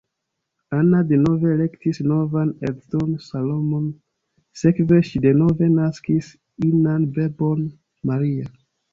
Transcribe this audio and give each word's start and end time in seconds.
Anna 0.75 0.99
denove 1.09 1.49
elektis 1.55 1.99
novan 2.11 2.47
edzon 2.69 3.11
Solomon, 3.25 3.83
sekve 4.61 4.99
ŝi 5.09 5.21
denove 5.27 5.67
naskis 5.75 6.31
inan 6.69 7.05
bebon 7.19 7.61
Maria. 8.13 8.49